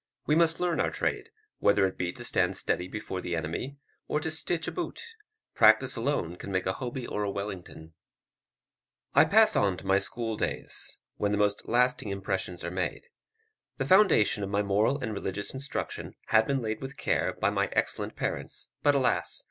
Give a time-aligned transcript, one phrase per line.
[0.25, 1.29] We must learn our trade,
[1.59, 3.77] whether it be to stand steady before the enemy,
[4.07, 4.99] or to stitch a boot;
[5.53, 7.93] practice alone can make a Hoby or a Wellington.
[9.13, 13.09] I pass on to my school days, when the most lasting impressions are made.
[13.77, 17.69] The foundation of my moral and religious instruction had been laid with care by my
[17.71, 19.39] excellent parents; but, alas!